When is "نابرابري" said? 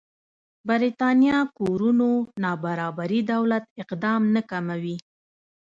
2.43-3.19